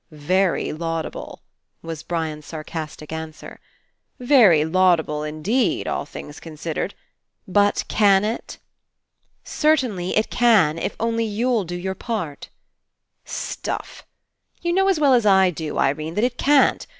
[0.09, 1.43] "Very laudable,"
[1.83, 3.59] was Brian's sarcastic answer.
[4.19, 6.93] "Very laudable indeed, all things con sidered.
[7.47, 8.57] But can it?"
[9.43, 10.79] "Certainly It can.
[10.79, 12.49] If you'll only do your part."
[13.25, 14.03] "Stuff!
[14.63, 16.87] You know as well as I do, Irene, that It can't.